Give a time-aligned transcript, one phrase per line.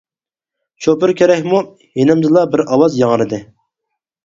[0.85, 1.59] «شوپۇر كېرەكمۇ؟»
[2.01, 3.45] يېنىمدىلا بىر ئاۋاز ياڭرىدى.